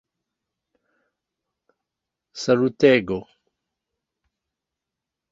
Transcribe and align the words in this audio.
salutego 2.41 3.19